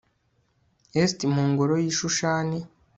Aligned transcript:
Est 1.01 1.19
Mu 1.33 1.41
ngoro 1.51 1.75
y 1.79 1.85
i 1.89 1.95
Shushani 1.97 2.59